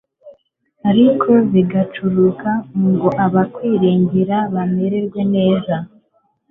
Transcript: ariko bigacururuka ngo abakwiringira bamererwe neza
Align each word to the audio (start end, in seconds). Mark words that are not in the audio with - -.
ariko 0.89 1.29
bigacururuka 1.51 2.51
ngo 2.91 3.09
abakwiringira 3.25 4.37
bamererwe 4.53 5.19
neza 5.35 5.75